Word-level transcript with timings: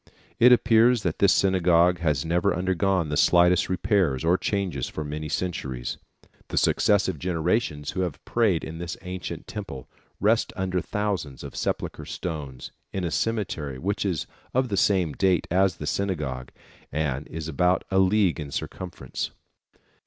It 0.39 0.51
appears 0.51 1.03
that 1.03 1.19
this 1.19 1.31
synagogue 1.31 1.99
has 1.99 2.25
never 2.25 2.55
undergone 2.55 3.09
the 3.09 3.15
slightest 3.15 3.69
repairs 3.69 4.25
or 4.25 4.35
changes 4.35 4.87
for 4.89 5.03
many 5.03 5.29
centuries. 5.29 5.99
The 6.47 6.57
successive 6.57 7.19
generations 7.19 7.91
who 7.91 8.01
have 8.01 8.25
prayed 8.25 8.63
in 8.63 8.79
this 8.79 8.97
ancient 9.03 9.45
temple 9.45 9.87
rest 10.19 10.53
under 10.55 10.81
thousands 10.81 11.43
of 11.43 11.55
sepulchral 11.55 12.07
stones, 12.07 12.71
in 12.91 13.03
a 13.03 13.11
cemetery 13.11 13.77
which 13.77 14.03
is 14.03 14.25
of 14.55 14.69
the 14.69 14.75
same 14.75 15.13
date 15.13 15.45
as 15.51 15.75
the 15.75 15.85
synagogue, 15.85 16.49
and 16.91 17.27
is 17.27 17.47
about 17.47 17.83
a 17.91 17.99
league 17.99 18.39
in 18.39 18.49
circumference. 18.49 19.29